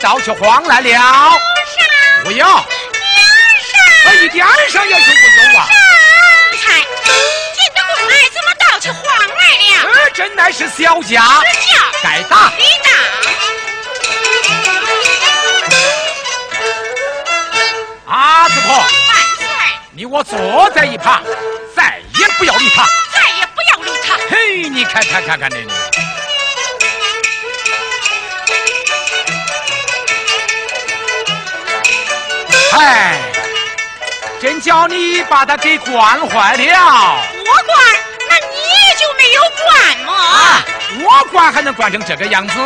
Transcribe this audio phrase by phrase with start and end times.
[0.00, 1.38] 把脚倒去慌来了。
[2.24, 2.64] 不要，
[4.06, 5.68] 我一点声也是不有啊。
[6.62, 9.34] 才，金的公儿怎么倒起慌来
[9.84, 9.92] 了？
[9.92, 11.22] 呃，真乃是小家，
[12.02, 12.50] 该打。
[12.56, 12.90] 你打。
[18.12, 18.86] 阿子婆，万
[19.38, 19.46] 岁！
[19.92, 21.22] 你我坐在一旁，
[21.76, 22.84] 再也不要理他。
[23.12, 24.18] 再也不要理他。
[24.30, 25.68] 嘿，你看看看看你。
[34.60, 37.22] 真叫你把他给惯坏了。
[37.34, 37.96] 我惯，
[38.28, 38.52] 那你
[38.98, 40.62] 就没有惯吗？
[41.02, 42.60] 我惯还能惯成这个样子？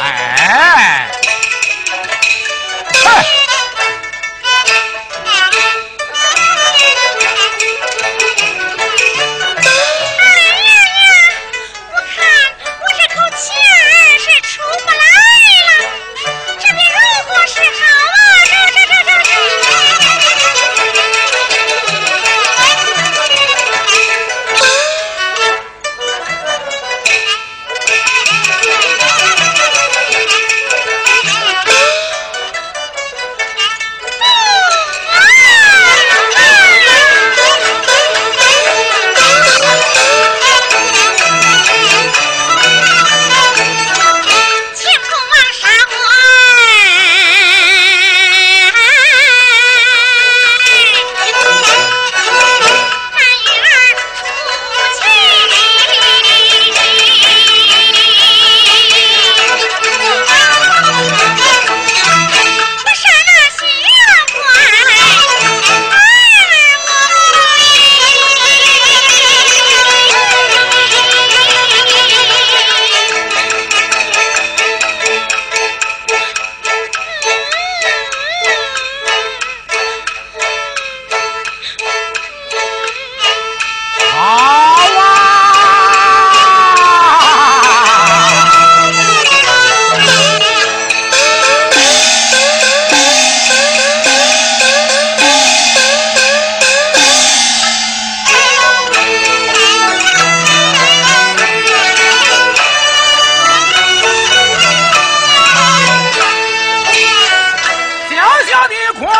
[0.00, 0.06] 哎
[0.38, 1.10] 哎，
[109.00, 109.10] 官，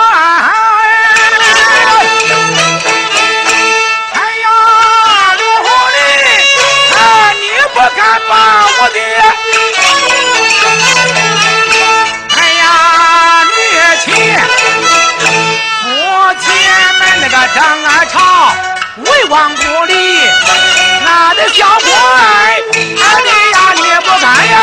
[4.12, 4.46] 哎呀，
[5.38, 5.96] 刘红丽，
[6.94, 7.00] 哎，
[7.41, 7.42] 你
[7.72, 7.98] 不敢
[8.28, 8.32] 把
[8.66, 8.98] 我的，
[12.36, 12.62] 哎呀，
[13.48, 13.50] 你
[14.04, 14.06] 去，
[15.88, 15.98] 我
[16.41, 16.44] 前
[17.00, 18.14] 面那个张二朝，
[18.98, 19.94] 为王府里，
[21.06, 23.02] 那的小鬼，哎
[23.54, 24.59] 呀，你不敢呀。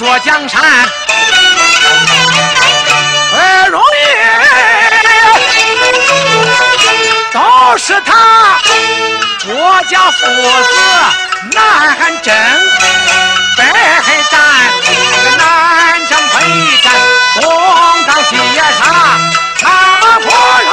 [0.00, 0.58] 坐江山
[3.30, 3.36] 不
[3.70, 3.84] 容易，
[7.30, 8.58] 都是他
[9.44, 9.52] 国
[9.90, 10.72] 家父子
[11.52, 12.34] 南征
[13.58, 13.62] 北
[14.30, 14.40] 战，
[15.36, 15.38] 南
[16.08, 16.34] 征北
[16.82, 16.86] 战
[17.42, 17.44] 东
[18.06, 18.80] 张西杀，
[19.60, 19.62] 他
[20.00, 20.26] 们破
[20.64, 20.72] 了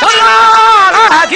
[0.00, 0.24] 正大
[0.90, 1.28] 的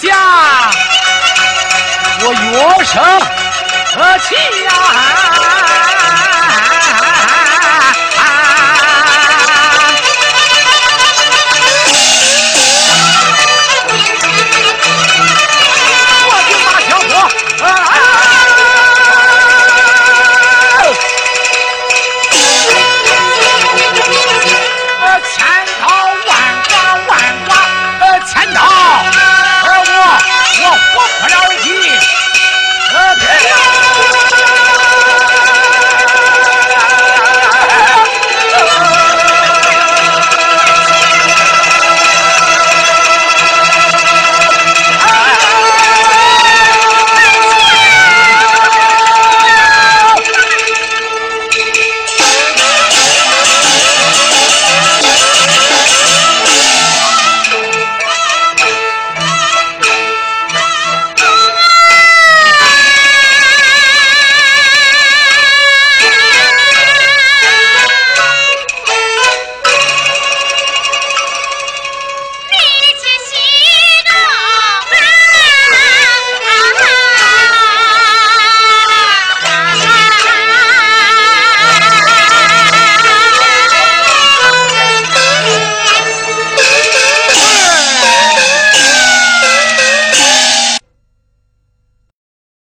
[0.00, 0.70] 下，
[2.24, 3.02] 我越生
[3.94, 4.34] 和气
[4.64, 5.21] 呀！